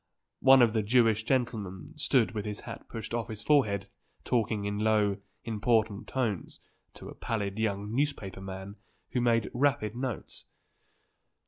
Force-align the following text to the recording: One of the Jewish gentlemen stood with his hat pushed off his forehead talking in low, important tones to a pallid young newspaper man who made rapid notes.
One 0.39 0.63
of 0.63 0.73
the 0.73 0.81
Jewish 0.81 1.25
gentlemen 1.25 1.93
stood 1.95 2.31
with 2.31 2.43
his 2.45 2.61
hat 2.61 2.89
pushed 2.89 3.13
off 3.13 3.27
his 3.27 3.43
forehead 3.43 3.85
talking 4.23 4.65
in 4.65 4.79
low, 4.79 5.17
important 5.43 6.07
tones 6.07 6.59
to 6.95 7.07
a 7.09 7.13
pallid 7.13 7.59
young 7.59 7.93
newspaper 7.93 8.41
man 8.41 8.77
who 9.11 9.21
made 9.21 9.51
rapid 9.53 9.95
notes. 9.95 10.45